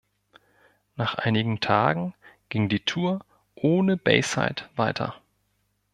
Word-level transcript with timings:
Nach 0.95 1.13
einigen 1.13 1.59
Tagen 1.59 2.15
ging 2.49 2.69
die 2.69 2.79
Tour 2.79 3.19
ohne 3.53 3.97
Bayside 3.97 4.63
weiter. 4.75 5.21